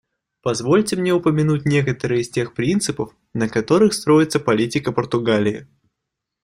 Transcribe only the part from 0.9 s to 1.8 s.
мне упомянуть